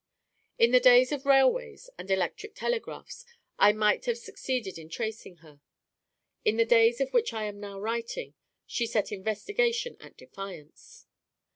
[0.57, 3.23] In the days of railways and electric telegraphs
[3.59, 5.61] I might have succeeded in tracing her.
[6.43, 8.33] In the days of which I am now writing,
[8.65, 11.05] she set investigation at defiance.